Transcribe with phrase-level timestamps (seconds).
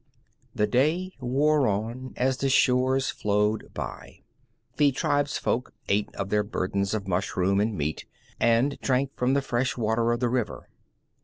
[0.55, 4.23] The day wore on as the shores flowed by.
[4.77, 8.05] The tribefolk ate of their burdens of mushroom and meat,
[8.39, 10.69] and drank from the fresh water of the river.